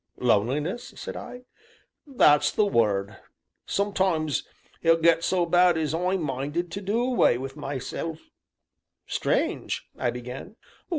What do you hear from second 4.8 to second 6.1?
it gets so bad as